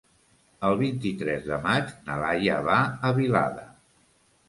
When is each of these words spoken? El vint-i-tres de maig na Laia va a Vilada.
El 0.69 0.77
vint-i-tres 0.79 1.45
de 1.51 1.61
maig 1.67 1.93
na 2.09 2.19
Laia 2.25 2.59
va 2.73 2.81
a 3.11 3.17
Vilada. 3.23 3.73